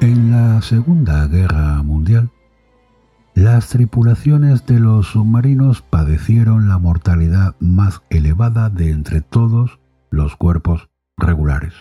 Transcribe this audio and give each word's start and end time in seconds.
En 0.00 0.30
la 0.30 0.60
Segunda 0.60 1.26
Guerra 1.26 1.82
Mundial, 1.82 2.30
las 3.34 3.70
tripulaciones 3.70 4.66
de 4.66 4.78
los 4.78 5.08
submarinos 5.08 5.80
padecieron 5.80 6.68
la 6.68 6.78
mortalidad 6.78 7.56
más 7.60 8.02
elevada 8.10 8.68
de 8.68 8.90
entre 8.90 9.22
todos 9.22 9.80
los 10.10 10.36
cuerpos 10.36 10.90
regulares, 11.16 11.72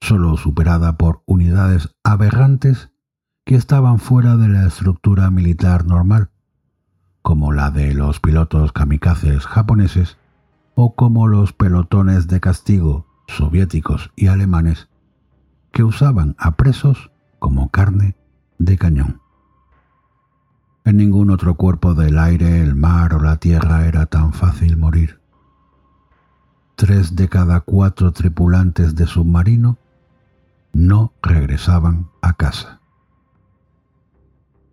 solo 0.00 0.36
superada 0.36 0.96
por 0.96 1.22
unidades 1.26 1.94
aberrantes 2.04 2.90
que 3.44 3.56
estaban 3.56 3.98
fuera 3.98 4.36
de 4.36 4.48
la 4.48 4.66
estructura 4.66 5.30
militar 5.30 5.84
normal, 5.84 6.30
como 7.22 7.52
la 7.52 7.70
de 7.70 7.92
los 7.92 8.20
pilotos 8.20 8.72
kamikazes 8.72 9.46
japoneses 9.46 10.16
o 10.74 10.94
como 10.94 11.26
los 11.26 11.52
pelotones 11.52 12.28
de 12.28 12.40
castigo 12.40 13.06
soviéticos 13.26 14.12
y 14.16 14.28
alemanes 14.28 14.87
que 15.72 15.84
usaban 15.84 16.34
a 16.38 16.56
presos 16.56 17.10
como 17.38 17.70
carne 17.70 18.16
de 18.58 18.76
cañón. 18.76 19.20
En 20.84 20.96
ningún 20.96 21.30
otro 21.30 21.54
cuerpo 21.54 21.94
del 21.94 22.18
aire, 22.18 22.62
el 22.62 22.74
mar 22.74 23.14
o 23.14 23.20
la 23.20 23.36
tierra 23.36 23.86
era 23.86 24.06
tan 24.06 24.32
fácil 24.32 24.76
morir. 24.76 25.20
Tres 26.76 27.16
de 27.16 27.28
cada 27.28 27.60
cuatro 27.60 28.12
tripulantes 28.12 28.94
de 28.94 29.06
submarino 29.06 29.78
no 30.72 31.12
regresaban 31.22 32.08
a 32.22 32.34
casa. 32.34 32.80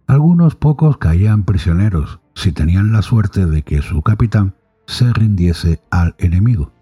Algunos 0.08 0.56
pocos 0.56 0.98
caían 0.98 1.44
prisioneros 1.44 2.20
si 2.36 2.52
tenían 2.52 2.94
la 2.94 3.02
suerte 3.02 3.46
de 3.46 3.64
que 3.64 3.82
su 3.82 4.02
capitán 4.04 4.56
se 4.86 5.12
rindiese 5.12 5.82
al 5.90 6.16
enemigo 6.20 6.75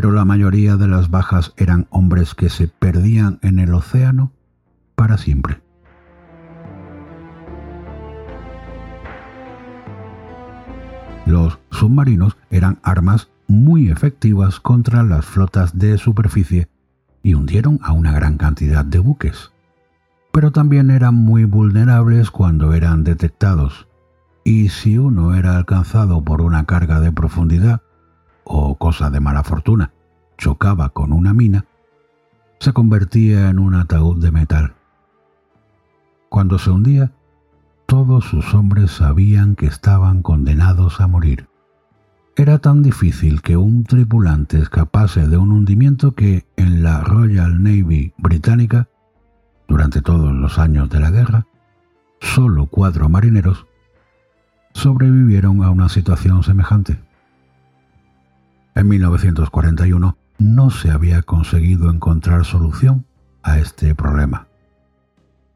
pero 0.00 0.12
la 0.12 0.24
mayoría 0.24 0.76
de 0.76 0.86
las 0.86 1.10
bajas 1.10 1.52
eran 1.56 1.88
hombres 1.90 2.36
que 2.36 2.50
se 2.50 2.68
perdían 2.68 3.40
en 3.42 3.58
el 3.58 3.74
océano 3.74 4.30
para 4.94 5.18
siempre. 5.18 5.60
Los 11.26 11.58
submarinos 11.72 12.36
eran 12.48 12.78
armas 12.84 13.28
muy 13.48 13.90
efectivas 13.90 14.60
contra 14.60 15.02
las 15.02 15.26
flotas 15.26 15.76
de 15.76 15.98
superficie 15.98 16.68
y 17.24 17.34
hundieron 17.34 17.80
a 17.82 17.90
una 17.90 18.12
gran 18.12 18.36
cantidad 18.36 18.84
de 18.84 19.00
buques, 19.00 19.50
pero 20.30 20.52
también 20.52 20.92
eran 20.92 21.16
muy 21.16 21.42
vulnerables 21.42 22.30
cuando 22.30 22.72
eran 22.72 23.02
detectados, 23.02 23.88
y 24.44 24.68
si 24.68 24.96
uno 24.96 25.34
era 25.34 25.56
alcanzado 25.56 26.22
por 26.22 26.40
una 26.40 26.66
carga 26.66 27.00
de 27.00 27.10
profundidad, 27.10 27.82
o 28.48 28.76
cosa 28.76 29.10
de 29.10 29.20
mala 29.20 29.44
fortuna, 29.44 29.92
chocaba 30.38 30.88
con 30.88 31.12
una 31.12 31.34
mina, 31.34 31.66
se 32.58 32.72
convertía 32.72 33.50
en 33.50 33.58
un 33.58 33.74
ataúd 33.74 34.20
de 34.20 34.32
metal. 34.32 34.74
Cuando 36.28 36.58
se 36.58 36.70
hundía, 36.70 37.12
todos 37.86 38.24
sus 38.24 38.54
hombres 38.54 38.90
sabían 38.90 39.54
que 39.54 39.66
estaban 39.66 40.22
condenados 40.22 41.00
a 41.00 41.06
morir. 41.06 41.48
Era 42.36 42.58
tan 42.58 42.82
difícil 42.82 43.42
que 43.42 43.56
un 43.56 43.84
tripulante 43.84 44.58
escapase 44.58 45.26
de 45.26 45.36
un 45.36 45.52
hundimiento 45.52 46.14
que 46.14 46.46
en 46.56 46.82
la 46.82 47.00
Royal 47.00 47.62
Navy 47.62 48.12
británica, 48.16 48.88
durante 49.66 50.02
todos 50.02 50.32
los 50.32 50.58
años 50.58 50.88
de 50.88 51.00
la 51.00 51.10
guerra, 51.10 51.46
solo 52.20 52.66
cuatro 52.66 53.08
marineros 53.08 53.66
sobrevivieron 54.72 55.62
a 55.64 55.70
una 55.70 55.88
situación 55.88 56.42
semejante. 56.42 57.07
En 58.78 58.86
1941 58.86 60.16
no 60.38 60.70
se 60.70 60.92
había 60.92 61.22
conseguido 61.22 61.90
encontrar 61.90 62.44
solución 62.44 63.06
a 63.42 63.58
este 63.58 63.92
problema. 63.96 64.46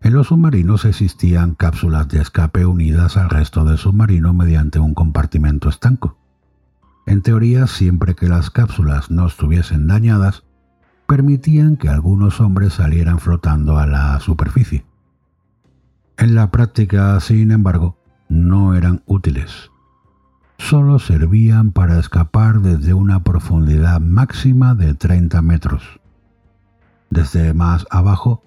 En 0.01 0.15
los 0.15 0.27
submarinos 0.27 0.85
existían 0.85 1.55
cápsulas 1.55 2.09
de 2.09 2.21
escape 2.21 2.67
unidas 2.67 3.17
al 3.17 3.31
resto 3.31 3.65
del 3.65 3.79
submarino 3.79 4.35
mediante 4.35 4.81
un 4.81 4.93
compartimento 4.93 5.69
estanco. 5.69 6.19
En 7.07 7.23
teoría, 7.23 7.69
siempre 7.69 8.17
que 8.17 8.29
las 8.29 8.51
cápsulas 8.51 9.09
no 9.13 9.29
estuviesen 9.29 9.87
dañadas, 9.87 10.43
permitían 11.07 11.77
que 11.77 11.89
algunos 11.89 12.41
hombres 12.41 12.73
salieran 12.73 13.21
flotando 13.21 13.79
a 13.79 13.87
la 13.87 14.19
superficie. 14.19 14.85
En 16.17 16.35
la 16.35 16.51
práctica, 16.51 17.21
sin 17.21 17.53
embargo, 17.53 17.97
no 18.29 18.75
eran 18.75 19.05
útiles 19.07 19.72
solo 20.69 20.99
servían 20.99 21.73
para 21.73 21.99
escapar 21.99 22.61
desde 22.61 22.95
una 22.95 23.25
profundidad 23.25 24.01
máxima 24.01 24.75
de 24.75 24.95
30 24.95 25.43
metros. 25.43 25.83
Desde 27.11 27.53
más 27.53 27.85
abajo, 27.91 28.43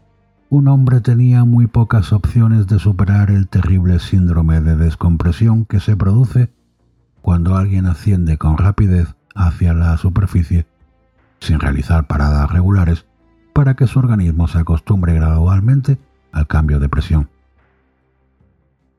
un 0.50 0.68
hombre 0.70 1.02
tenía 1.02 1.44
muy 1.44 1.68
pocas 1.68 2.14
opciones 2.14 2.68
de 2.68 2.80
superar 2.80 3.32
el 3.32 3.48
terrible 3.48 4.00
síndrome 4.00 4.62
de 4.62 4.78
descompresión 4.78 5.66
que 5.66 5.80
se 5.80 5.98
produce 5.98 6.52
cuando 7.22 7.58
alguien 7.58 7.86
asciende 7.86 8.38
con 8.38 8.58
rapidez 8.58 9.14
hacia 9.36 9.74
la 9.74 9.98
superficie 9.98 10.66
sin 11.42 11.60
realizar 11.60 12.08
paradas 12.08 12.50
regulares 12.50 13.06
para 13.54 13.76
que 13.76 13.88
su 13.88 14.00
organismo 14.00 14.48
se 14.48 14.60
acostumbre 14.60 15.14
gradualmente 15.14 16.00
al 16.32 16.48
cambio 16.48 16.80
de 16.80 16.90
presión. 16.90 17.35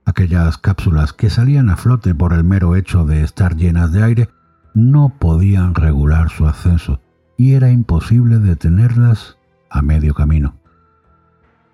Aquellas 0.06 0.56
cápsulas 0.56 1.12
que 1.12 1.30
salían 1.30 1.68
a 1.68 1.76
flote 1.76 2.14
por 2.14 2.32
el 2.32 2.44
mero 2.44 2.76
hecho 2.76 3.04
de 3.04 3.22
estar 3.22 3.56
llenas 3.56 3.92
de 3.92 4.04
aire 4.04 4.28
no 4.72 5.10
podían 5.18 5.74
regular 5.74 6.30
su 6.30 6.46
ascenso 6.46 7.00
y 7.36 7.52
era 7.54 7.70
imposible 7.70 8.38
detenerlas 8.38 9.36
a 9.68 9.82
medio 9.82 10.14
camino. 10.14 10.54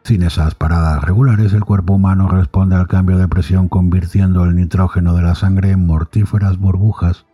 Sin 0.04 0.22
esas 0.22 0.54
paradas 0.54 1.04
regulares, 1.04 1.53
el 1.53 1.65
cuerpo 1.65 1.94
humano 1.94 2.26
responde 2.26 2.75
al 2.75 2.88
cambio 2.88 3.19
de 3.19 3.28
presión 3.28 3.69
convirtiendo 3.69 4.44
el 4.44 4.56
nitrógeno 4.56 5.15
de 5.15 5.22
la 5.22 5.34
sangre 5.34 5.71
en 5.71 5.87
mortíferas 5.87 6.59
burbujas 6.59 7.26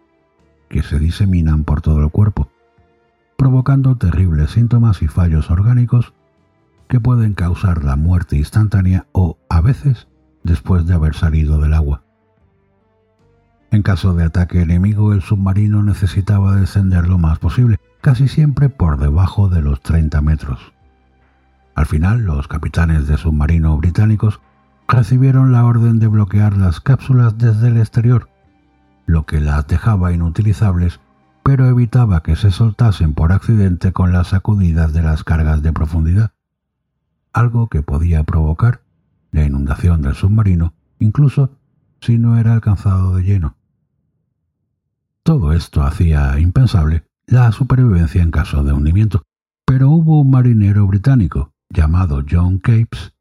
que 0.68 0.82
se 0.82 0.98
diseminan 0.98 1.64
por 1.64 1.80
todo 1.80 2.02
el 2.02 2.10
cuerpo, 2.10 2.50
provocando 3.36 3.96
terribles 3.96 4.50
síntomas 4.50 5.00
y 5.00 5.08
fallos 5.08 5.50
orgánicos 5.50 6.12
que 6.88 7.00
pueden 7.00 7.34
causar 7.34 7.84
la 7.84 7.96
muerte 7.96 8.36
instantánea 8.36 9.06
o, 9.12 9.38
a 9.48 9.60
veces, 9.60 10.08
después 10.42 10.86
de 10.86 10.94
haber 10.94 11.14
salido 11.14 11.58
del 11.58 11.74
agua. 11.74 12.02
En 13.70 13.82
caso 13.82 14.14
de 14.14 14.24
ataque 14.24 14.62
enemigo, 14.62 15.12
el 15.12 15.20
submarino 15.20 15.82
necesitaba 15.82 16.56
descender 16.56 17.06
lo 17.06 17.18
más 17.18 17.38
posible, 17.38 17.78
casi 18.00 18.26
siempre 18.26 18.70
por 18.70 18.98
debajo 18.98 19.48
de 19.48 19.60
los 19.60 19.82
30 19.82 20.22
metros. 20.22 20.72
Al 21.74 21.86
final, 21.86 22.22
los 22.22 22.48
capitanes 22.48 23.06
de 23.06 23.18
submarino 23.18 23.76
británicos 23.76 24.40
recibieron 24.88 25.52
la 25.52 25.64
orden 25.66 25.98
de 25.98 26.06
bloquear 26.06 26.56
las 26.56 26.80
cápsulas 26.80 27.36
desde 27.36 27.68
el 27.68 27.76
exterior, 27.76 28.30
lo 29.06 29.26
que 29.26 29.40
las 29.40 29.66
dejaba 29.66 30.12
inutilizables, 30.12 31.00
pero 31.42 31.66
evitaba 31.66 32.22
que 32.22 32.36
se 32.36 32.50
soltasen 32.50 33.12
por 33.12 33.32
accidente 33.32 33.92
con 33.92 34.12
las 34.12 34.28
sacudidas 34.28 34.92
de 34.92 35.02
las 35.02 35.24
cargas 35.24 35.62
de 35.62 35.72
profundidad, 35.72 36.32
algo 37.32 37.68
que 37.68 37.82
podía 37.82 38.24
provocar 38.24 38.80
la 39.30 39.44
inundación 39.44 40.02
del 40.02 40.14
submarino, 40.14 40.74
incluso 40.98 41.58
si 42.00 42.18
no 42.18 42.38
era 42.38 42.54
alcanzado 42.54 43.16
de 43.16 43.24
lleno. 43.24 43.56
Todo 45.22 45.52
esto 45.52 45.82
hacía 45.82 46.38
impensable 46.38 47.04
la 47.26 47.52
supervivencia 47.52 48.22
en 48.22 48.30
caso 48.30 48.64
de 48.64 48.72
hundimiento, 48.72 49.22
pero 49.66 49.90
hubo 49.90 50.20
un 50.20 50.30
marinero 50.30 50.86
británico 50.86 51.52
llamado 51.68 52.24
John 52.28 52.58
Capes 52.58 53.12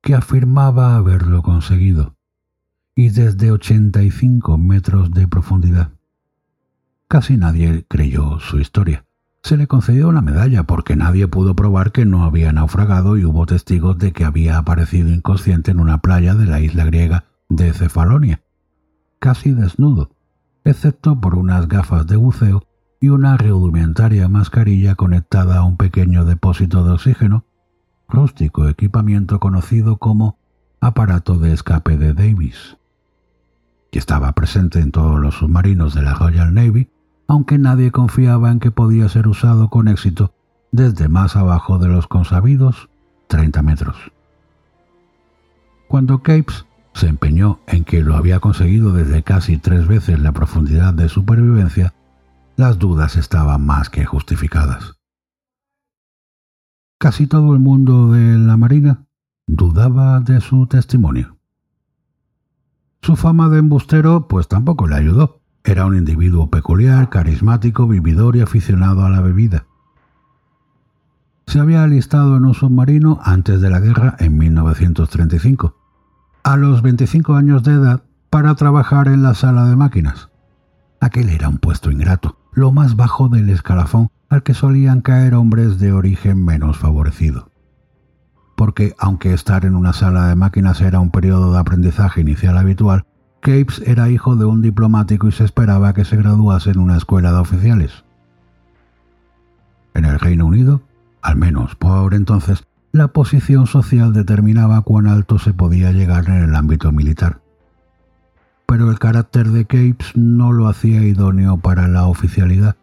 que 0.00 0.14
afirmaba 0.14 0.96
haberlo 0.96 1.42
conseguido, 1.42 2.14
y 2.94 3.08
desde 3.10 3.50
85 3.50 4.56
metros 4.58 5.10
de 5.10 5.26
profundidad. 5.26 5.90
Casi 7.08 7.36
nadie 7.36 7.84
creyó 7.88 8.38
su 8.38 8.60
historia 8.60 9.07
se 9.42 9.56
le 9.56 9.66
concedió 9.66 10.08
una 10.08 10.20
medalla 10.20 10.64
porque 10.64 10.96
nadie 10.96 11.28
pudo 11.28 11.54
probar 11.54 11.92
que 11.92 12.04
no 12.04 12.24
había 12.24 12.52
naufragado 12.52 13.16
y 13.16 13.24
hubo 13.24 13.46
testigos 13.46 13.98
de 13.98 14.12
que 14.12 14.24
había 14.24 14.58
aparecido 14.58 15.10
inconsciente 15.10 15.70
en 15.70 15.80
una 15.80 15.98
playa 15.98 16.34
de 16.34 16.46
la 16.46 16.60
isla 16.60 16.84
griega 16.84 17.24
de 17.48 17.72
Cefalonia, 17.72 18.42
casi 19.18 19.52
desnudo, 19.52 20.10
excepto 20.64 21.20
por 21.20 21.34
unas 21.34 21.68
gafas 21.68 22.06
de 22.06 22.16
buceo 22.16 22.64
y 23.00 23.08
una 23.10 23.36
rudimentaria 23.36 24.28
mascarilla 24.28 24.96
conectada 24.96 25.58
a 25.58 25.64
un 25.64 25.76
pequeño 25.76 26.24
depósito 26.24 26.84
de 26.84 26.92
oxígeno, 26.92 27.44
rústico 28.08 28.68
equipamiento 28.68 29.38
conocido 29.38 29.98
como 29.98 30.38
aparato 30.80 31.38
de 31.38 31.52
escape 31.52 31.96
de 31.96 32.12
Davis, 32.12 32.76
que 33.90 33.98
estaba 33.98 34.32
presente 34.32 34.80
en 34.80 34.90
todos 34.90 35.18
los 35.18 35.36
submarinos 35.36 35.94
de 35.94 36.02
la 36.02 36.14
Royal 36.14 36.52
Navy, 36.52 36.90
aunque 37.28 37.58
nadie 37.58 37.92
confiaba 37.92 38.50
en 38.50 38.58
que 38.58 38.70
podía 38.70 39.08
ser 39.08 39.28
usado 39.28 39.68
con 39.68 39.86
éxito 39.86 40.34
desde 40.72 41.08
más 41.08 41.36
abajo 41.36 41.78
de 41.78 41.88
los 41.88 42.08
consabidos 42.08 42.88
30 43.28 43.62
metros. 43.62 43.96
Cuando 45.88 46.22
Capes 46.22 46.66
se 46.94 47.06
empeñó 47.06 47.60
en 47.66 47.84
que 47.84 48.02
lo 48.02 48.16
había 48.16 48.40
conseguido 48.40 48.92
desde 48.92 49.22
casi 49.22 49.58
tres 49.58 49.86
veces 49.86 50.18
la 50.18 50.32
profundidad 50.32 50.94
de 50.94 51.08
supervivencia, 51.08 51.94
las 52.56 52.78
dudas 52.78 53.16
estaban 53.16 53.64
más 53.64 53.88
que 53.88 54.04
justificadas. 54.04 54.96
Casi 56.98 57.26
todo 57.26 57.52
el 57.52 57.60
mundo 57.60 58.10
de 58.10 58.36
la 58.38 58.56
Marina 58.56 59.06
dudaba 59.46 60.18
de 60.20 60.40
su 60.40 60.66
testimonio. 60.66 61.38
Su 63.02 63.14
fama 63.14 63.48
de 63.48 63.58
embustero 63.58 64.26
pues 64.26 64.48
tampoco 64.48 64.88
le 64.88 64.96
ayudó. 64.96 65.37
Era 65.68 65.84
un 65.84 65.98
individuo 65.98 66.48
peculiar, 66.48 67.10
carismático, 67.10 67.86
vividor 67.86 68.36
y 68.36 68.40
aficionado 68.40 69.04
a 69.04 69.10
la 69.10 69.20
bebida. 69.20 69.66
Se 71.46 71.60
había 71.60 71.82
alistado 71.82 72.38
en 72.38 72.46
un 72.46 72.54
submarino 72.54 73.20
antes 73.22 73.60
de 73.60 73.68
la 73.68 73.78
guerra 73.78 74.16
en 74.18 74.38
1935 74.38 75.76
a 76.42 76.56
los 76.56 76.80
25 76.80 77.34
años 77.34 77.64
de 77.64 77.72
edad 77.72 78.02
para 78.30 78.54
trabajar 78.54 79.08
en 79.08 79.22
la 79.22 79.34
sala 79.34 79.66
de 79.66 79.76
máquinas. 79.76 80.30
Aquel 81.02 81.28
era 81.28 81.50
un 81.50 81.58
puesto 81.58 81.90
ingrato, 81.90 82.38
lo 82.54 82.72
más 82.72 82.96
bajo 82.96 83.28
del 83.28 83.50
escalafón 83.50 84.08
al 84.30 84.42
que 84.42 84.54
solían 84.54 85.02
caer 85.02 85.34
hombres 85.34 85.78
de 85.78 85.92
origen 85.92 86.42
menos 86.42 86.78
favorecido. 86.78 87.50
Porque, 88.56 88.94
aunque 88.98 89.34
estar 89.34 89.66
en 89.66 89.76
una 89.76 89.92
sala 89.92 90.28
de 90.28 90.34
máquinas 90.34 90.80
era 90.80 90.98
un 90.98 91.10
periodo 91.10 91.52
de 91.52 91.58
aprendizaje 91.58 92.22
inicial 92.22 92.56
habitual, 92.56 93.04
Capes 93.40 93.80
era 93.86 94.10
hijo 94.10 94.36
de 94.36 94.44
un 94.44 94.62
diplomático 94.62 95.28
y 95.28 95.32
se 95.32 95.44
esperaba 95.44 95.94
que 95.94 96.04
se 96.04 96.16
graduase 96.16 96.70
en 96.70 96.78
una 96.78 96.96
escuela 96.96 97.32
de 97.32 97.38
oficiales. 97.38 98.04
En 99.94 100.04
el 100.04 100.18
Reino 100.18 100.46
Unido, 100.46 100.82
al 101.22 101.36
menos 101.36 101.74
por 101.76 102.14
entonces, 102.14 102.64
la 102.92 103.08
posición 103.08 103.66
social 103.66 104.12
determinaba 104.12 104.80
cuán 104.82 105.06
alto 105.06 105.38
se 105.38 105.52
podía 105.52 105.92
llegar 105.92 106.28
en 106.28 106.42
el 106.42 106.54
ámbito 106.54 106.90
militar. 106.90 107.40
Pero 108.66 108.90
el 108.90 108.98
carácter 108.98 109.48
de 109.48 109.66
Capes 109.66 110.16
no 110.16 110.52
lo 110.52 110.68
hacía 110.68 111.02
idóneo 111.02 111.58
para 111.58 111.88
la 111.88 112.06
oficialidad. 112.06 112.76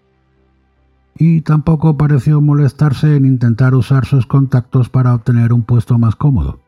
Y 1.17 1.41
tampoco 1.41 1.97
pareció 1.97 2.41
molestarse 2.41 3.15
en 3.15 3.25
intentar 3.25 3.75
usar 3.75 4.05
sus 4.05 4.25
contactos 4.25 4.89
para 4.89 5.13
obtener 5.13 5.53
un 5.53 5.63
puesto 5.63 5.97
más 5.97 6.15
cómodo. 6.15 6.64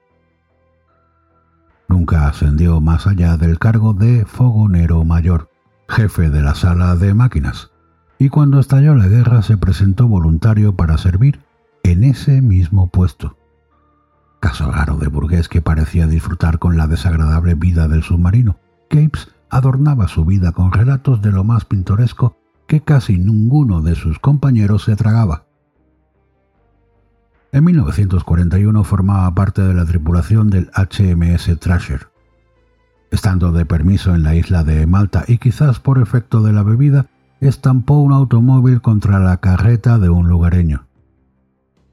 Nunca 1.89 2.27
ascendió 2.27 2.81
más 2.81 3.07
allá 3.07 3.37
del 3.37 3.59
cargo 3.59 3.93
de 3.93 4.25
fogonero 4.25 5.03
mayor, 5.03 5.49
jefe 5.87 6.29
de 6.29 6.41
la 6.41 6.53
sala 6.53 6.95
de 6.95 7.13
máquinas, 7.13 7.71
y 8.19 8.29
cuando 8.29 8.59
estalló 8.59 8.95
la 8.95 9.07
guerra 9.07 9.41
se 9.41 9.57
presentó 9.57 10.07
voluntario 10.07 10.75
para 10.75 10.97
servir 10.97 11.41
en 11.83 12.03
ese 12.03 12.41
mismo 12.41 12.87
puesto. 12.87 13.37
Caso 14.39 14.71
raro 14.71 14.97
de 14.97 15.07
burgués 15.07 15.49
que 15.49 15.61
parecía 15.61 16.07
disfrutar 16.07 16.59
con 16.59 16.77
la 16.77 16.87
desagradable 16.87 17.55
vida 17.55 17.87
del 17.87 18.03
submarino. 18.03 18.59
Capes 18.89 19.29
adornaba 19.49 20.07
su 20.07 20.25
vida 20.25 20.51
con 20.51 20.71
relatos 20.71 21.21
de 21.21 21.31
lo 21.31 21.43
más 21.43 21.65
pintoresco 21.65 22.37
que 22.67 22.81
casi 22.81 23.17
ninguno 23.17 23.81
de 23.81 23.95
sus 23.95 24.19
compañeros 24.19 24.83
se 24.83 24.95
tragaba. 24.95 25.46
En 27.57 27.63
1941 27.63 28.83
formaba 28.83 29.33
parte 29.33 29.63
de 29.63 29.73
la 29.73 29.83
tripulación 29.83 30.49
del 30.49 30.69
HMS 30.75 31.59
Thrasher. 31.59 32.07
Estando 33.11 33.51
de 33.51 33.65
permiso 33.65 34.13
en 34.13 34.23
la 34.23 34.35
isla 34.35 34.63
de 34.63 34.85
Malta 34.85 35.25
y 35.27 35.39
quizás 35.39 35.79
por 35.79 35.99
efecto 35.99 36.41
de 36.43 36.53
la 36.53 36.63
bebida, 36.63 37.07
estampó 37.41 37.99
un 37.99 38.13
automóvil 38.13 38.81
contra 38.81 39.19
la 39.19 39.37
carreta 39.37 39.97
de 39.97 40.09
un 40.09 40.29
lugareño 40.29 40.87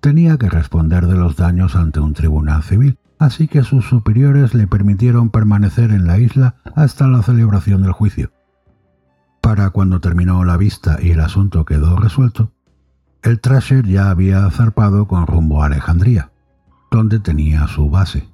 tenía 0.04 0.36
que 0.36 0.50
responder 0.50 1.06
de 1.06 1.14
los 1.14 1.36
daños 1.36 1.76
ante 1.76 1.98
un 1.98 2.12
tribunal 2.12 2.62
civil, 2.62 2.98
así 3.18 3.48
que 3.48 3.62
sus 3.62 3.86
superiores 3.86 4.52
le 4.52 4.66
permitieron 4.66 5.30
permanecer 5.30 5.92
en 5.92 6.06
la 6.06 6.18
isla 6.18 6.56
hasta 6.76 7.08
la 7.08 7.22
celebración 7.22 7.80
del 7.80 7.92
juicio. 7.92 8.30
Para 9.40 9.70
cuando 9.70 10.02
terminó 10.02 10.44
la 10.44 10.58
vista 10.58 10.98
y 11.00 11.12
el 11.12 11.20
asunto 11.20 11.64
quedó 11.64 11.96
resuelto, 11.96 12.52
el 13.24 13.40
Trasher 13.40 13.86
ya 13.86 14.10
había 14.10 14.48
zarpado 14.50 15.08
con 15.08 15.26
rumbo 15.26 15.62
a 15.62 15.66
Alejandría, 15.66 16.30
donde 16.90 17.18
tenía 17.18 17.66
su 17.66 17.88
base. 17.88 18.28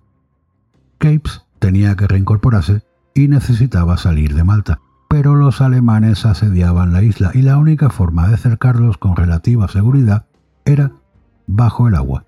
Capes 0.98 1.46
tenía 1.60 1.94
que 1.94 2.08
reincorporarse 2.08 2.82
y 3.14 3.28
necesitaba 3.28 3.96
salir 3.96 4.34
de 4.34 4.42
Malta, 4.42 4.80
pero 5.08 5.36
los 5.36 5.60
alemanes 5.60 6.26
asediaban 6.26 6.92
la 6.92 7.04
isla 7.04 7.30
y 7.34 7.42
la 7.42 7.56
única 7.56 7.88
forma 7.88 8.28
de 8.28 8.36
cercarlos 8.36 8.98
con 8.98 9.14
relativa 9.14 9.68
seguridad 9.68 10.26
era 10.64 10.90
bajo 11.46 11.86
el 11.86 11.94
agua. 11.94 12.24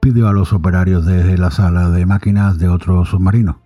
Pidió 0.00 0.28
a 0.28 0.32
los 0.32 0.52
operarios 0.52 1.06
de 1.06 1.38
la 1.38 1.52
sala 1.52 1.90
de 1.90 2.06
máquinas 2.06 2.58
de 2.58 2.68
otro 2.68 3.04
submarino, 3.04 3.60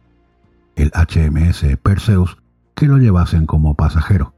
el 0.76 0.92
HMS 0.94 1.78
Perseus, 1.82 2.36
que 2.74 2.86
lo 2.86 2.98
llevasen 2.98 3.46
como 3.46 3.74
pasajero. 3.74 4.34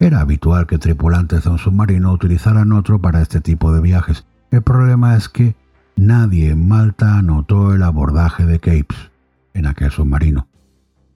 Era 0.00 0.20
habitual 0.20 0.66
que 0.66 0.78
tripulantes 0.78 1.44
de 1.44 1.50
un 1.50 1.58
submarino 1.58 2.12
utilizaran 2.12 2.72
otro 2.72 3.00
para 3.00 3.20
este 3.20 3.40
tipo 3.40 3.72
de 3.72 3.80
viajes. 3.80 4.24
El 4.50 4.62
problema 4.62 5.16
es 5.16 5.28
que 5.28 5.56
nadie 5.96 6.50
en 6.50 6.68
Malta 6.68 7.20
notó 7.20 7.74
el 7.74 7.82
abordaje 7.82 8.46
de 8.46 8.60
Capes 8.60 9.10
en 9.54 9.66
aquel 9.66 9.90
submarino, 9.90 10.46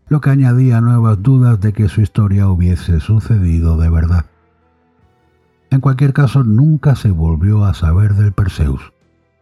lo 0.08 0.20
que 0.20 0.30
añadía 0.30 0.80
nuevas 0.80 1.22
dudas 1.22 1.60
de 1.60 1.72
que 1.72 1.88
su 1.88 2.00
historia 2.00 2.48
hubiese 2.48 2.98
sucedido 2.98 3.76
de 3.76 3.88
verdad. 3.88 4.26
En 5.70 5.80
cualquier 5.80 6.12
caso, 6.12 6.42
nunca 6.42 6.96
se 6.96 7.12
volvió 7.12 7.64
a 7.64 7.74
saber 7.74 8.14
del 8.14 8.32
Perseus, 8.32 8.92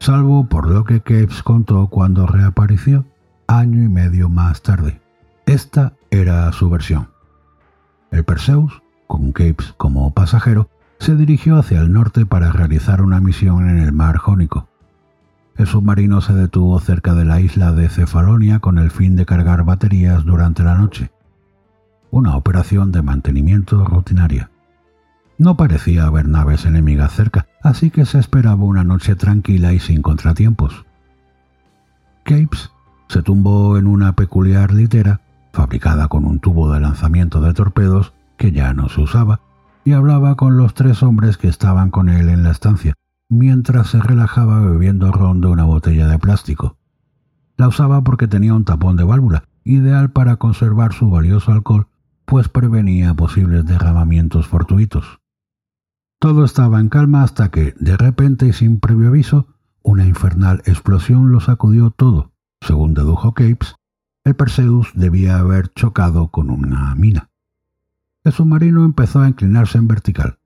salvo 0.01 0.49
por 0.49 0.69
lo 0.69 0.85
que 0.85 1.01
Capes 1.01 1.43
contó 1.43 1.87
cuando 1.87 2.27
reapareció 2.27 3.07
año 3.47 3.83
y 3.83 3.89
medio 3.89 4.29
más 4.29 4.63
tarde. 4.63 5.01
Esta 5.47 5.95
era 6.11 6.53
su 6.53 6.69
versión. 6.69 7.09
El 8.13 8.25
Perseus, 8.25 8.83
con 9.11 9.33
Capes 9.33 9.75
como 9.77 10.15
pasajero, 10.15 10.71
se 11.01 11.17
dirigió 11.17 11.59
hacia 11.59 11.81
el 11.81 11.93
norte 11.93 12.27
para 12.27 12.53
realizar 12.53 13.03
una 13.03 13.21
misión 13.21 13.69
en 13.69 13.79
el 13.79 13.93
mar 13.93 14.19
Jónico. 14.19 14.69
El 15.57 15.67
submarino 15.67 16.21
se 16.21 16.33
detuvo 16.33 16.79
cerca 16.79 17.13
de 17.15 17.25
la 17.25 17.41
isla 17.41 17.73
de 17.73 17.89
Cefalonia 17.89 18.61
con 18.61 18.79
el 18.79 18.93
fin 18.93 19.17
de 19.17 19.27
cargar 19.27 19.65
baterías 19.65 20.25
durante 20.25 20.63
la 20.63 20.77
noche. 20.77 21.11
Una 22.13 22.37
operación 22.37 22.93
de 22.93 23.03
mantenimiento 23.03 23.85
rutinaria. 23.85 24.49
No 25.39 25.57
parecía 25.57 26.05
haber 26.07 26.29
naves 26.29 26.65
enemigas 26.65 27.13
cerca, 27.13 27.49
así 27.65 27.91
que 27.91 28.07
se 28.07 28.21
esperaba 28.21 28.63
una 28.63 28.85
noche 28.85 29.17
tranquila 29.17 29.73
y 29.73 29.81
sin 29.81 30.03
contratiempos. 30.03 30.87
Capes 32.23 32.71
se 33.09 33.23
tumbó 33.23 33.77
en 33.77 33.89
una 33.89 34.13
peculiar 34.13 34.73
litera, 34.73 35.21
fabricada 35.53 36.07
con 36.07 36.25
un 36.25 36.39
tubo 36.39 36.73
de 36.73 36.79
lanzamiento 36.79 37.41
de 37.41 37.55
torpedos 37.55 38.13
que 38.41 38.53
ya 38.53 38.73
no 38.73 38.89
se 38.89 39.03
usaba, 39.03 39.43
y 39.85 39.93
hablaba 39.93 40.35
con 40.35 40.57
los 40.57 40.73
tres 40.73 41.03
hombres 41.03 41.37
que 41.37 41.47
estaban 41.47 41.91
con 41.91 42.09
él 42.09 42.31
en 42.31 42.43
la 42.43 42.51
estancia, 42.51 42.95
mientras 43.29 43.89
se 43.89 44.01
relajaba 44.01 44.61
bebiendo 44.61 45.13
ron 45.13 45.43
de 45.43 45.49
una 45.49 45.65
botella 45.65 46.09
de 46.09 46.19
plástico. 46.19 46.79
La 47.59 47.69
usaba 47.69 48.03
porque 48.03 48.29
tenía 48.29 48.55
un 48.55 48.65
tapón 48.65 48.97
de 48.97 49.05
válvula, 49.05 49.45
ideal 49.63 50.11
para 50.11 50.37
conservar 50.37 50.95
su 50.95 51.11
valioso 51.11 51.53
alcohol, 51.53 51.89
pues 52.25 52.49
prevenía 52.49 53.13
posibles 53.13 53.67
derramamientos 53.67 54.47
fortuitos. 54.47 55.21
Todo 56.19 56.47
estaba 56.47 56.81
en 56.81 56.89
calma 56.89 57.23
hasta 57.23 57.51
que, 57.51 57.75
de 57.79 57.99
repente 57.99 58.47
y 58.47 58.55
sin 58.55 58.81
previo 58.81 59.09
aviso, 59.09 59.49
una 59.83 60.07
infernal 60.07 60.63
explosión 60.65 61.31
lo 61.31 61.41
sacudió 61.41 61.91
todo. 61.91 62.33
Según 62.63 62.95
dedujo 62.95 63.35
Capes, 63.35 63.75
el 64.25 64.35
Perseus 64.35 64.93
debía 64.95 65.39
haber 65.39 65.69
chocado 65.75 66.29
con 66.29 66.49
una 66.49 66.95
mina. 66.95 67.30
El 68.23 68.33
submarino 68.33 68.85
empezó 68.85 69.21
a 69.21 69.29
inclinarse 69.29 69.79
en 69.79 69.89
vertical. 69.89 70.39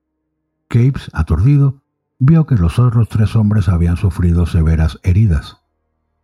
Capes, 0.69 1.09
aturdido, 1.11 1.81
vio 2.19 2.45
que 2.45 2.55
los 2.55 2.79
otros 2.79 3.09
tres 3.09 3.35
hombres 3.35 3.67
habían 3.67 3.97
sufrido 3.97 4.45
severas 4.45 4.99
heridas. 5.03 5.57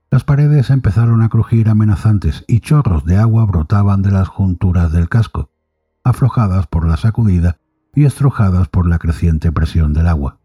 Las 0.10 0.24
paredes 0.24 0.70
empezaron 0.70 1.22
a 1.22 1.30
crujir 1.30 1.68
amenazantes 1.68 2.46
y 2.48 2.62
chorros 2.62 3.04
de 3.04 3.18
agua 3.18 3.46
brotaban 3.46 4.02
de 4.02 4.12
las 4.12 4.30
junturas 4.30 4.94
del 4.94 5.10
casco, 5.10 5.50
aflojadas 6.06 6.68
por 6.68 6.88
la 6.88 6.96
sacudida 6.96 7.58
y 7.94 8.06
estrujadas 8.06 8.70
por 8.70 8.88
la 8.88 8.98
creciente 8.98 9.52
presión 9.52 9.92
del 9.92 10.08
agua. 10.08 10.40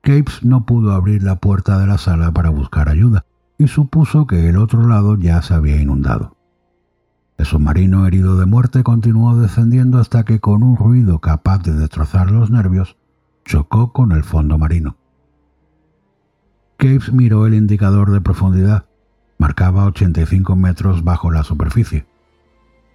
Capes 0.00 0.42
no 0.42 0.64
pudo 0.64 0.92
abrir 0.92 1.22
la 1.22 1.36
puerta 1.36 1.78
de 1.78 1.86
la 1.86 1.98
sala 1.98 2.32
para 2.32 2.48
buscar 2.48 2.88
ayuda 2.88 3.26
y 3.58 3.68
supuso 3.68 4.26
que 4.26 4.48
el 4.48 4.56
otro 4.56 4.86
lado 4.88 5.16
ya 5.16 5.42
se 5.42 5.52
había 5.52 5.76
inundado. 5.80 6.36
El 7.38 7.46
submarino 7.46 8.06
herido 8.06 8.36
de 8.36 8.46
muerte 8.46 8.82
continuó 8.82 9.36
descendiendo 9.36 9.98
hasta 9.98 10.24
que 10.24 10.40
con 10.40 10.62
un 10.62 10.76
ruido 10.76 11.18
capaz 11.20 11.58
de 11.62 11.72
destrozar 11.72 12.30
los 12.30 12.50
nervios, 12.50 12.96
chocó 13.44 13.92
con 13.92 14.12
el 14.12 14.24
fondo 14.24 14.58
marino. 14.58 14.96
Caves 16.76 17.12
miró 17.12 17.46
el 17.46 17.54
indicador 17.54 18.10
de 18.12 18.20
profundidad. 18.20 18.86
Marcaba 19.38 19.86
85 19.86 20.56
metros 20.56 21.04
bajo 21.04 21.30
la 21.30 21.42
superficie. 21.42 22.06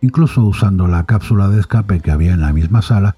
Incluso 0.01 0.44
usando 0.44 0.88
la 0.88 1.06
cápsula 1.06 1.50
de 1.50 1.60
escape 1.60 2.00
que 2.00 2.12
había 2.12 2.34
en 2.34 2.41
la 2.41 2.53
misma 2.53 2.82
sala, 2.82 3.17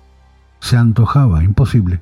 se 0.60 0.78
antojaba 0.78 1.44
imposible 1.44 2.02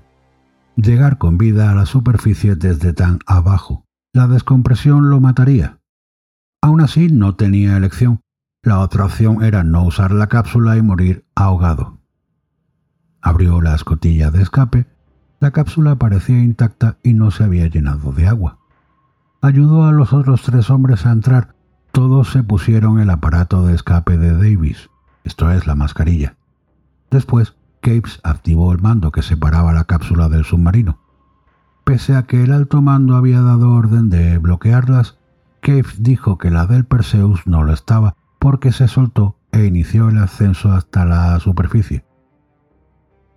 llegar 0.78 1.18
con 1.18 1.38
vida 1.38 1.72
a 1.72 1.76
la 1.76 1.86
superficie 1.86 2.56
desde 2.56 2.94
tan 2.94 3.20
abajo. 3.26 3.84
La 4.14 4.28
descompresión 4.28 5.10
lo 5.10 5.20
mataría. 5.20 5.80
Aún 6.62 6.82
así, 6.82 7.10
no 7.10 7.36
tenía 7.36 7.78
elección. 7.78 8.22
La 8.68 8.80
otra 8.80 9.06
opción 9.06 9.46
era 9.46 9.64
no 9.64 9.86
usar 9.86 10.12
la 10.12 10.28
cápsula 10.28 10.76
y 10.76 10.82
morir 10.82 11.26
ahogado. 11.36 12.00
Abrió 13.22 13.62
la 13.62 13.74
escotilla 13.74 14.30
de 14.30 14.42
escape. 14.42 14.86
La 15.40 15.52
cápsula 15.52 15.96
parecía 15.96 16.44
intacta 16.44 16.98
y 17.02 17.14
no 17.14 17.32
se 17.32 17.46
había 17.46 17.68
llenado 17.68 18.12
de 18.12 18.28
agua. 18.28 18.58
Ayudó 19.42 19.86
a 19.86 19.94
los 19.94 20.12
otros 20.12 20.42
tres 20.42 20.70
hombres 20.70 21.06
a 21.06 21.14
entrar. 21.14 21.56
Todos 21.94 22.30
se 22.30 22.44
pusieron 22.44 23.00
el 23.00 23.10
aparato 23.10 23.66
de 23.66 23.74
escape 23.74 24.18
de 24.18 24.34
Davis, 24.34 24.90
esto 25.24 25.50
es 25.50 25.66
la 25.66 25.76
mascarilla. 25.76 26.36
Después 27.10 27.56
Capes 27.80 28.20
activó 28.26 28.74
el 28.74 28.82
mando 28.82 29.14
que 29.14 29.22
separaba 29.22 29.72
la 29.72 29.86
cápsula 29.86 30.28
del 30.28 30.44
submarino. 30.44 31.00
Pese 31.86 32.18
a 32.18 32.24
que 32.24 32.44
el 32.44 32.52
alto 32.52 32.82
mando 32.82 33.16
había 33.16 33.40
dado 33.40 33.72
orden 33.72 34.10
de 34.10 34.38
bloquearlas, 34.40 35.18
Capes 35.62 36.04
dijo 36.04 36.38
que 36.38 36.52
la 36.52 36.68
del 36.68 36.84
Perseus 36.84 37.48
no 37.48 37.64
lo 37.64 37.72
estaba 37.72 38.18
porque 38.40 38.72
se 38.72 38.88
soltó 38.88 39.38
e 39.52 39.66
inició 39.66 40.10
el 40.10 40.18
ascenso 40.18 40.72
hasta 40.72 41.06
la 41.06 41.40
superficie. 41.40 42.06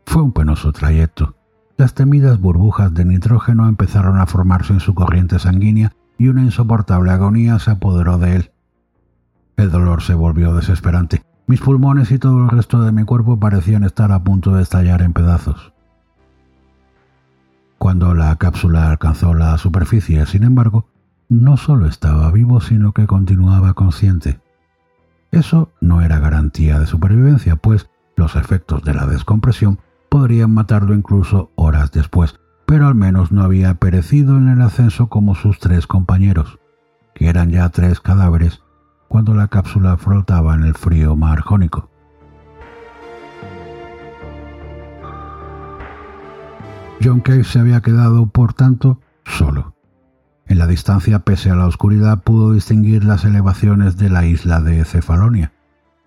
Fue 0.06 0.22
un 0.22 0.32
penoso 0.32 0.72
trayecto. 0.72 1.36
Las 1.76 1.94
temidas 1.94 2.40
burbujas 2.40 2.92
de 2.92 3.04
nitrógeno 3.04 3.68
empezaron 3.68 4.18
a 4.18 4.26
formarse 4.26 4.72
en 4.72 4.80
su 4.80 4.94
corriente 4.94 5.38
sanguínea 5.38 5.92
y 6.18 6.28
una 6.28 6.42
insoportable 6.42 7.10
agonía 7.10 7.58
se 7.58 7.70
apoderó 7.70 8.18
de 8.18 8.36
él. 8.36 8.52
El 9.56 9.70
dolor 9.70 10.02
se 10.02 10.14
volvió 10.14 10.54
desesperante. 10.54 11.22
Mis 11.46 11.60
pulmones 11.60 12.10
y 12.12 12.18
todo 12.18 12.44
el 12.44 12.50
resto 12.50 12.82
de 12.82 12.92
mi 12.92 13.04
cuerpo 13.04 13.38
parecían 13.38 13.84
estar 13.84 14.12
a 14.12 14.22
punto 14.22 14.54
de 14.54 14.62
estallar 14.62 15.02
en 15.02 15.12
pedazos. 15.12 15.72
Cuando 17.78 18.14
la 18.14 18.36
cápsula 18.36 18.90
alcanzó 18.90 19.32
la 19.32 19.56
superficie, 19.56 20.26
sin 20.26 20.44
embargo, 20.44 20.86
no 21.30 21.56
solo 21.56 21.86
estaba 21.86 22.30
vivo, 22.30 22.60
sino 22.60 22.92
que 22.92 23.06
continuaba 23.06 23.72
consciente. 23.72 24.38
Eso 25.32 25.72
no 25.80 26.00
era 26.02 26.18
garantía 26.18 26.78
de 26.80 26.86
supervivencia, 26.86 27.56
pues 27.56 27.88
los 28.16 28.36
efectos 28.36 28.82
de 28.82 28.94
la 28.94 29.06
descompresión 29.06 29.78
podrían 30.08 30.52
matarlo 30.52 30.94
incluso 30.94 31.52
horas 31.54 31.92
después, 31.92 32.34
pero 32.66 32.86
al 32.86 32.94
menos 32.94 33.30
no 33.30 33.42
había 33.42 33.74
perecido 33.74 34.36
en 34.36 34.48
el 34.48 34.60
ascenso 34.60 35.08
como 35.08 35.34
sus 35.34 35.58
tres 35.58 35.86
compañeros, 35.86 36.58
que 37.14 37.28
eran 37.28 37.50
ya 37.50 37.68
tres 37.68 38.00
cadáveres 38.00 38.60
cuando 39.08 39.34
la 39.34 39.48
cápsula 39.48 39.96
flotaba 39.96 40.54
en 40.54 40.64
el 40.64 40.74
frío 40.74 41.16
mar 41.16 41.40
jónico. 41.40 41.90
John 47.02 47.20
Cave 47.20 47.44
se 47.44 47.58
había 47.58 47.80
quedado, 47.80 48.26
por 48.26 48.52
tanto, 48.52 49.00
solo. 49.24 49.74
En 50.50 50.58
la 50.58 50.66
distancia, 50.66 51.20
pese 51.20 51.48
a 51.50 51.54
la 51.54 51.68
oscuridad, 51.68 52.24
pudo 52.24 52.52
distinguir 52.52 53.04
las 53.04 53.24
elevaciones 53.24 53.96
de 53.96 54.10
la 54.10 54.26
isla 54.26 54.60
de 54.60 54.84
Cefalonia, 54.84 55.52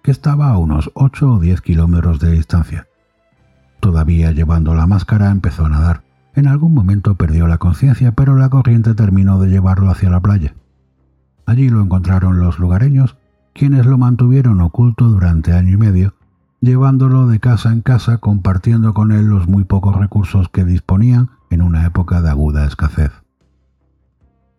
que 0.01 0.11
estaba 0.11 0.49
a 0.49 0.57
unos 0.57 0.91
8 0.95 1.35
o 1.35 1.39
10 1.39 1.61
kilómetros 1.61 2.19
de 2.19 2.31
distancia. 2.31 2.85
Todavía 3.79 4.33
llevando 4.33 4.75
la 4.75 4.85
máscara, 4.85 5.31
empezó 5.31 5.65
a 5.65 5.69
nadar. 5.69 6.03
En 6.35 6.49
algún 6.49 6.73
momento 6.73 7.15
perdió 7.15 7.47
la 7.47 7.57
conciencia, 7.57 8.11
pero 8.11 8.35
la 8.35 8.49
corriente 8.49 8.95
terminó 8.95 9.39
de 9.39 9.49
llevarlo 9.49 9.89
hacia 9.89 10.09
la 10.09 10.19
playa. 10.19 10.55
Allí 11.45 11.69
lo 11.69 11.81
encontraron 11.81 12.41
los 12.41 12.59
lugareños, 12.59 13.15
quienes 13.53 13.85
lo 13.85 13.97
mantuvieron 13.97 14.59
oculto 14.59 15.07
durante 15.07 15.53
año 15.53 15.75
y 15.75 15.77
medio, 15.77 16.15
llevándolo 16.59 17.27
de 17.27 17.39
casa 17.39 17.71
en 17.71 17.79
casa 17.79 18.17
compartiendo 18.17 18.93
con 18.93 19.13
él 19.13 19.27
los 19.27 19.47
muy 19.47 19.63
pocos 19.63 19.95
recursos 19.95 20.49
que 20.49 20.65
disponían 20.65 21.29
en 21.49 21.61
una 21.61 21.85
época 21.85 22.21
de 22.21 22.29
aguda 22.29 22.65
escasez. 22.65 23.22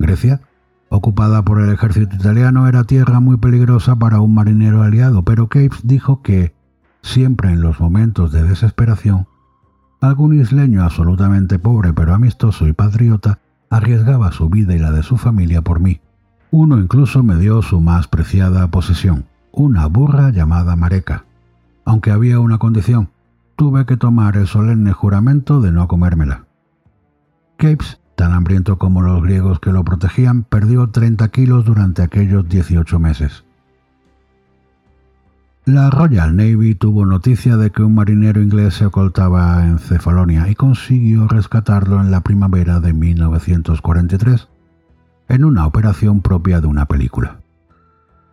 Grecia, 0.06 0.42
ocupada 0.90 1.42
por 1.44 1.60
el 1.60 1.70
ejército 1.70 2.14
italiano, 2.14 2.68
era 2.68 2.84
tierra 2.84 3.20
muy 3.20 3.38
peligrosa 3.38 3.96
para 3.96 4.20
un 4.20 4.34
marinero 4.34 4.82
aliado, 4.82 5.24
pero 5.24 5.48
Capes 5.48 5.80
dijo 5.82 6.20
que, 6.20 6.54
siempre 7.00 7.50
en 7.50 7.62
los 7.62 7.80
momentos 7.80 8.30
de 8.30 8.42
desesperación, 8.42 9.26
algún 10.00 10.38
isleño 10.38 10.82
absolutamente 10.82 11.58
pobre 11.58 11.94
pero 11.94 12.12
amistoso 12.14 12.68
y 12.68 12.74
patriota 12.74 13.38
arriesgaba 13.70 14.32
su 14.32 14.50
vida 14.50 14.74
y 14.74 14.78
la 14.78 14.92
de 14.92 15.02
su 15.02 15.16
familia 15.16 15.62
por 15.62 15.80
mí. 15.80 16.00
Uno 16.50 16.78
incluso 16.78 17.22
me 17.22 17.36
dio 17.36 17.62
su 17.62 17.80
más 17.80 18.06
preciada 18.06 18.68
posesión, 18.68 19.24
una 19.52 19.86
burra 19.86 20.30
llamada 20.30 20.76
Mareca. 20.76 21.24
Aunque 21.86 22.10
había 22.10 22.40
una 22.40 22.58
condición, 22.58 23.10
tuve 23.56 23.86
que 23.86 23.96
tomar 23.96 24.36
el 24.36 24.46
solemne 24.46 24.92
juramento 24.92 25.60
de 25.60 25.72
no 25.72 25.88
comérmela. 25.88 26.44
Capes, 27.56 27.98
tan 28.14 28.32
hambriento 28.32 28.78
como 28.78 29.02
los 29.02 29.22
griegos 29.22 29.60
que 29.60 29.72
lo 29.72 29.84
protegían, 29.84 30.44
perdió 30.44 30.88
30 30.88 31.28
kilos 31.28 31.64
durante 31.64 32.02
aquellos 32.02 32.48
18 32.48 32.98
meses. 32.98 33.44
La 35.66 35.88
Royal 35.88 36.36
Navy 36.36 36.74
tuvo 36.74 37.06
noticia 37.06 37.56
de 37.56 37.70
que 37.70 37.82
un 37.82 37.94
marinero 37.94 38.42
inglés 38.42 38.74
se 38.74 38.84
ocultaba 38.84 39.64
en 39.64 39.78
Cefalonia 39.78 40.48
y 40.50 40.54
consiguió 40.54 41.26
rescatarlo 41.26 42.00
en 42.00 42.10
la 42.10 42.20
primavera 42.20 42.80
de 42.80 42.92
1943 42.92 44.48
en 45.28 45.44
una 45.44 45.66
operación 45.66 46.20
propia 46.20 46.60
de 46.60 46.66
una 46.66 46.84
película. 46.84 47.38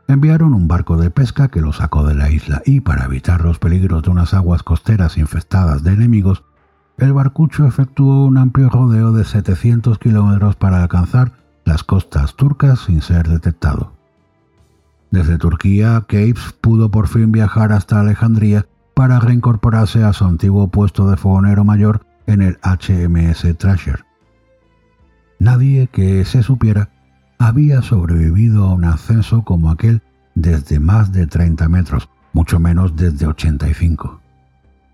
Enviaron 0.10 0.54
un 0.54 0.68
barco 0.68 0.98
de 0.98 1.10
pesca 1.10 1.48
que 1.48 1.62
lo 1.62 1.72
sacó 1.72 2.04
de 2.06 2.16
la 2.16 2.30
isla 2.30 2.62
y, 2.66 2.82
para 2.82 3.06
evitar 3.06 3.46
los 3.46 3.60
peligros 3.60 4.04
de 4.04 4.10
unas 4.10 4.34
aguas 4.34 4.62
costeras 4.62 5.18
infestadas 5.18 5.84
de 5.84 5.94
enemigos, 5.94 6.44
el 6.98 7.14
barcucho 7.14 7.66
efectuó 7.66 8.26
un 8.26 8.38
amplio 8.38 8.70
rodeo 8.70 9.12
de 9.12 9.26
700 9.26 9.98
kilómetros 9.98 10.56
para 10.56 10.82
alcanzar 10.82 11.34
las 11.66 11.84
costas 11.84 12.36
turcas 12.36 12.80
sin 12.80 13.02
ser 13.02 13.28
detectado. 13.28 13.94
Desde 15.10 15.38
Turquía, 15.38 16.06
Capes 16.08 16.54
pudo 16.62 16.90
por 16.90 17.08
fin 17.08 17.32
viajar 17.32 17.74
hasta 17.74 18.00
Alejandría 18.00 18.66
para 18.94 19.20
reincorporarse 19.20 20.04
a 20.04 20.14
su 20.14 20.26
antiguo 20.26 20.70
puesto 20.70 21.10
de 21.10 21.18
fogonero 21.18 21.64
mayor 21.64 22.06
en 22.28 22.42
el 22.42 22.60
HMS 22.62 23.58
Thrasher. 23.58 24.06
Nadie 25.40 25.88
que 25.88 26.24
se 26.24 26.44
supiera 26.44 26.90
había 27.40 27.82
sobrevivido 27.82 28.66
a 28.66 28.74
un 28.74 28.86
ascenso 28.86 29.44
como 29.44 29.72
aquel 29.72 30.02
desde 30.36 30.80
más 30.80 31.12
de 31.12 31.28
30 31.28 31.68
metros, 31.68 32.10
mucho 32.32 32.60
menos 32.60 32.96
desde 32.96 33.26
85. 33.26 34.21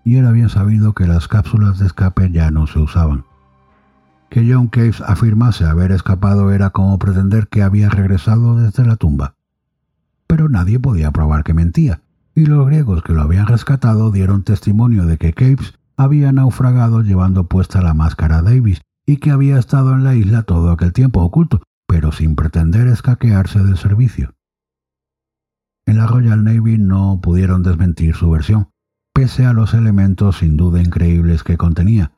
Y 0.04 0.16
era 0.16 0.30
bien 0.32 0.48
sabido 0.48 0.94
que 0.94 1.06
las 1.06 1.28
cápsulas 1.28 1.78
de 1.78 1.86
escape 1.86 2.30
ya 2.30 2.50
no 2.50 2.66
se 2.66 2.78
usaban. 2.78 3.24
Que 4.30 4.50
John 4.50 4.68
Caves 4.68 5.00
afirmase 5.00 5.64
haber 5.64 5.92
escapado 5.92 6.52
era 6.52 6.70
como 6.70 6.98
pretender 6.98 7.48
que 7.48 7.62
había 7.62 7.88
regresado 7.88 8.56
desde 8.56 8.84
la 8.84 8.96
tumba. 8.96 9.34
Pero 10.26 10.48
nadie 10.48 10.78
podía 10.78 11.10
probar 11.10 11.44
que 11.44 11.54
mentía, 11.54 12.02
y 12.34 12.46
los 12.46 12.66
griegos 12.66 13.02
que 13.02 13.14
lo 13.14 13.22
habían 13.22 13.46
rescatado 13.46 14.10
dieron 14.10 14.44
testimonio 14.44 15.06
de 15.06 15.18
que 15.18 15.32
Caves 15.32 15.74
había 15.96 16.30
naufragado 16.30 17.02
llevando 17.02 17.48
puesta 17.48 17.82
la 17.82 17.94
máscara 17.94 18.42
Davis 18.42 18.80
y 19.04 19.16
que 19.16 19.30
había 19.30 19.58
estado 19.58 19.94
en 19.94 20.04
la 20.04 20.14
isla 20.14 20.42
todo 20.42 20.70
aquel 20.70 20.92
tiempo 20.92 21.22
oculto, 21.22 21.62
pero 21.88 22.12
sin 22.12 22.36
pretender 22.36 22.86
escaquearse 22.86 23.64
del 23.64 23.76
servicio. 23.76 24.34
En 25.86 25.96
la 25.96 26.06
Royal 26.06 26.44
Navy 26.44 26.76
no 26.76 27.18
pudieron 27.22 27.62
desmentir 27.62 28.14
su 28.14 28.30
versión, 28.30 28.68
pese 29.18 29.46
a 29.46 29.52
los 29.52 29.74
elementos 29.74 30.38
sin 30.38 30.56
duda 30.56 30.80
increíbles 30.80 31.42
que 31.42 31.56
contenía. 31.56 32.12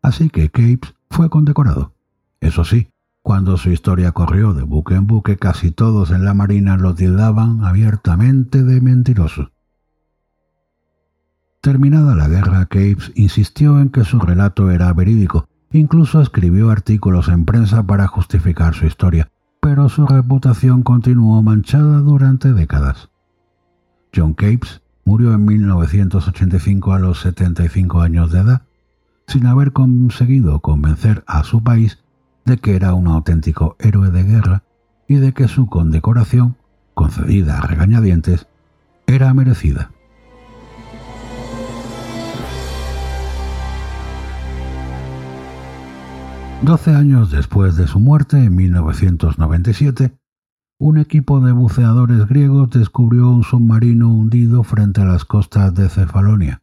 Así 0.00 0.30
que 0.30 0.48
Capes 0.48 0.94
fue 1.10 1.28
condecorado. 1.28 1.92
Eso 2.40 2.64
sí, 2.64 2.88
cuando 3.20 3.58
su 3.58 3.68
historia 3.68 4.12
corrió 4.12 4.54
de 4.54 4.62
buque 4.62 4.94
en 4.94 5.06
buque, 5.06 5.36
casi 5.36 5.70
todos 5.70 6.10
en 6.10 6.24
la 6.24 6.32
Marina 6.32 6.78
lo 6.78 6.94
tildaban 6.94 7.62
abiertamente 7.62 8.64
de 8.64 8.80
mentiroso. 8.80 9.52
Terminada 11.60 12.14
la 12.14 12.26
guerra, 12.26 12.64
Capes 12.64 13.12
insistió 13.16 13.78
en 13.78 13.90
que 13.90 14.04
su 14.04 14.18
relato 14.18 14.70
era 14.70 14.90
verídico 14.94 15.46
Incluso 15.72 16.22
escribió 16.22 16.70
artículos 16.70 17.28
en 17.28 17.44
prensa 17.44 17.82
para 17.82 18.06
justificar 18.06 18.74
su 18.74 18.86
historia, 18.86 19.30
pero 19.60 19.90
su 19.90 20.06
reputación 20.06 20.84
continuó 20.84 21.42
manchada 21.42 21.98
durante 21.98 22.54
décadas. 22.54 23.10
John 24.16 24.32
Capes 24.32 24.79
murió 25.10 25.34
en 25.34 25.44
1985 25.44 26.92
a 26.92 27.00
los 27.00 27.22
75 27.22 28.00
años 28.00 28.30
de 28.30 28.42
edad, 28.42 28.62
sin 29.26 29.44
haber 29.46 29.72
conseguido 29.72 30.60
convencer 30.60 31.24
a 31.26 31.42
su 31.42 31.64
país 31.64 31.98
de 32.44 32.58
que 32.58 32.76
era 32.76 32.94
un 32.94 33.08
auténtico 33.08 33.74
héroe 33.80 34.12
de 34.12 34.22
guerra 34.22 34.62
y 35.08 35.16
de 35.16 35.32
que 35.32 35.48
su 35.48 35.66
condecoración, 35.66 36.54
concedida 36.94 37.58
a 37.58 37.62
regañadientes, 37.62 38.46
era 39.08 39.34
merecida. 39.34 39.90
Doce 46.62 46.94
años 46.94 47.32
después 47.32 47.74
de 47.74 47.88
su 47.88 47.98
muerte, 47.98 48.44
en 48.44 48.54
1997, 48.54 50.19
un 50.80 50.96
equipo 50.96 51.40
de 51.40 51.52
buceadores 51.52 52.26
griegos 52.26 52.70
descubrió 52.70 53.28
un 53.28 53.44
submarino 53.44 54.08
hundido 54.08 54.62
frente 54.62 55.02
a 55.02 55.04
las 55.04 55.26
costas 55.26 55.74
de 55.74 55.90
Cefalonia. 55.90 56.62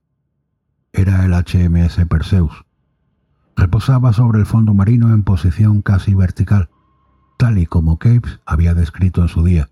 Era 0.91 1.23
el 1.23 1.33
HMS 1.33 2.03
Perseus. 2.09 2.65
Reposaba 3.55 4.13
sobre 4.13 4.39
el 4.39 4.47
fondo 4.47 4.73
marino 4.73 5.13
en 5.13 5.21
posición 5.21 5.83
casi 5.83 6.15
vertical, 6.15 6.71
tal 7.37 7.59
y 7.59 7.67
como 7.67 7.99
Capes 7.99 8.39
había 8.47 8.73
descrito 8.73 9.21
en 9.21 9.27
su 9.27 9.43
día, 9.43 9.69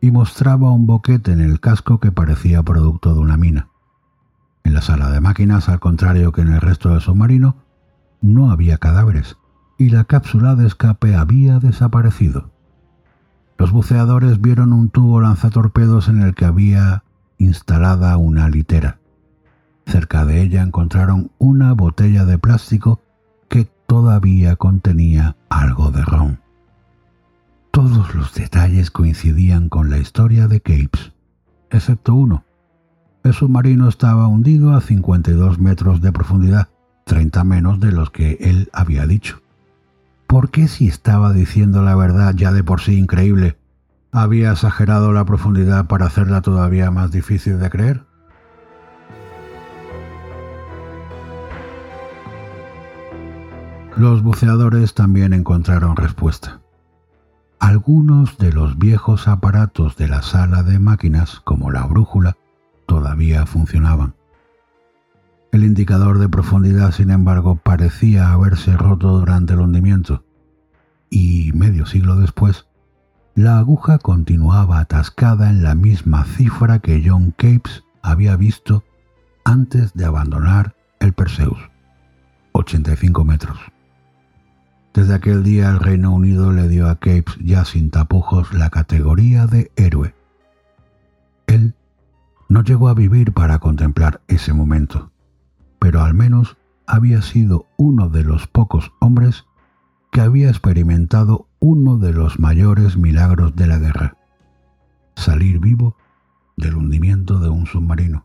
y 0.00 0.12
mostraba 0.12 0.70
un 0.70 0.86
boquete 0.86 1.32
en 1.32 1.40
el 1.40 1.58
casco 1.58 1.98
que 1.98 2.12
parecía 2.12 2.62
producto 2.62 3.12
de 3.12 3.18
una 3.18 3.36
mina. 3.36 3.70
En 4.62 4.72
la 4.72 4.82
sala 4.82 5.10
de 5.10 5.20
máquinas, 5.20 5.68
al 5.68 5.80
contrario 5.80 6.30
que 6.30 6.42
en 6.42 6.52
el 6.52 6.60
resto 6.60 6.90
del 6.90 7.00
submarino, 7.00 7.56
no 8.20 8.52
había 8.52 8.78
cadáveres, 8.78 9.36
y 9.78 9.90
la 9.90 10.04
cápsula 10.04 10.54
de 10.54 10.68
escape 10.68 11.16
había 11.16 11.58
desaparecido. 11.58 12.53
Los 13.64 13.72
buceadores 13.72 14.42
vieron 14.42 14.74
un 14.74 14.90
tubo 14.90 15.22
lanzatorpedos 15.22 16.08
en 16.10 16.20
el 16.20 16.34
que 16.34 16.44
había 16.44 17.02
instalada 17.38 18.14
una 18.18 18.50
litera. 18.50 18.98
Cerca 19.86 20.26
de 20.26 20.42
ella 20.42 20.60
encontraron 20.60 21.30
una 21.38 21.72
botella 21.72 22.26
de 22.26 22.36
plástico 22.36 23.00
que 23.48 23.66
todavía 23.86 24.56
contenía 24.56 25.36
algo 25.48 25.90
de 25.90 26.02
ron. 26.02 26.40
Todos 27.70 28.14
los 28.14 28.34
detalles 28.34 28.90
coincidían 28.90 29.70
con 29.70 29.88
la 29.88 29.96
historia 29.96 30.46
de 30.46 30.60
Capes, 30.60 31.14
excepto 31.70 32.14
uno. 32.14 32.44
El 33.22 33.32
submarino 33.32 33.88
estaba 33.88 34.26
hundido 34.26 34.74
a 34.74 34.82
52 34.82 35.58
metros 35.58 36.02
de 36.02 36.12
profundidad, 36.12 36.68
30 37.06 37.42
menos 37.44 37.80
de 37.80 37.92
los 37.92 38.10
que 38.10 38.36
él 38.42 38.68
había 38.74 39.06
dicho. 39.06 39.40
¿Por 40.26 40.50
qué 40.50 40.68
si 40.68 40.88
estaba 40.88 41.32
diciendo 41.32 41.82
la 41.82 41.94
verdad 41.94 42.34
ya 42.34 42.52
de 42.52 42.64
por 42.64 42.80
sí 42.80 42.98
increíble, 42.98 43.56
había 44.12 44.52
exagerado 44.52 45.12
la 45.12 45.24
profundidad 45.24 45.86
para 45.86 46.06
hacerla 46.06 46.40
todavía 46.40 46.90
más 46.90 47.10
difícil 47.10 47.58
de 47.58 47.70
creer? 47.70 48.04
Los 53.96 54.22
buceadores 54.24 54.94
también 54.94 55.32
encontraron 55.32 55.94
respuesta. 55.94 56.60
Algunos 57.60 58.36
de 58.38 58.52
los 58.52 58.76
viejos 58.76 59.28
aparatos 59.28 59.96
de 59.96 60.08
la 60.08 60.22
sala 60.22 60.64
de 60.64 60.80
máquinas, 60.80 61.40
como 61.44 61.70
la 61.70 61.86
brújula, 61.86 62.36
todavía 62.86 63.46
funcionaban. 63.46 64.14
El 65.54 65.62
indicador 65.62 66.18
de 66.18 66.28
profundidad, 66.28 66.90
sin 66.90 67.12
embargo, 67.12 67.54
parecía 67.54 68.32
haberse 68.32 68.76
roto 68.76 69.20
durante 69.20 69.52
el 69.52 69.60
hundimiento, 69.60 70.24
y 71.10 71.52
medio 71.52 71.86
siglo 71.86 72.16
después, 72.16 72.66
la 73.36 73.58
aguja 73.58 73.98
continuaba 73.98 74.80
atascada 74.80 75.50
en 75.50 75.62
la 75.62 75.76
misma 75.76 76.24
cifra 76.24 76.80
que 76.80 77.00
John 77.06 77.30
Capes 77.30 77.84
había 78.02 78.34
visto 78.34 78.82
antes 79.44 79.94
de 79.94 80.04
abandonar 80.04 80.74
el 80.98 81.12
Perseus, 81.12 81.70
85 82.50 83.24
metros. 83.24 83.56
Desde 84.92 85.14
aquel 85.14 85.44
día 85.44 85.70
el 85.70 85.78
Reino 85.78 86.10
Unido 86.10 86.50
le 86.50 86.66
dio 86.66 86.88
a 86.88 86.96
Capes 86.96 87.38
ya 87.40 87.64
sin 87.64 87.90
tapujos 87.90 88.52
la 88.52 88.70
categoría 88.70 89.46
de 89.46 89.70
héroe. 89.76 90.16
Él 91.46 91.76
no 92.48 92.64
llegó 92.64 92.88
a 92.88 92.94
vivir 92.94 93.32
para 93.32 93.60
contemplar 93.60 94.20
ese 94.26 94.52
momento 94.52 95.13
pero 95.84 96.00
al 96.00 96.14
menos 96.14 96.56
había 96.86 97.20
sido 97.20 97.66
uno 97.76 98.08
de 98.08 98.24
los 98.24 98.46
pocos 98.46 98.90
hombres 99.00 99.44
que 100.12 100.22
había 100.22 100.48
experimentado 100.48 101.46
uno 101.58 101.98
de 101.98 102.14
los 102.14 102.38
mayores 102.38 102.96
milagros 102.96 103.54
de 103.54 103.66
la 103.66 103.76
guerra, 103.76 104.16
salir 105.14 105.58
vivo 105.58 105.98
del 106.56 106.76
hundimiento 106.76 107.38
de 107.38 107.50
un 107.50 107.66
submarino. 107.66 108.24